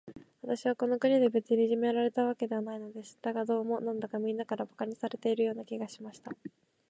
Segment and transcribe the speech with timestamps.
[0.41, 3.19] 私はこの国で、別にいじめられたわけではないのです。
[3.21, 6.31] だが、どうも、なんだか、みんなから馬鹿にされているような気がしました。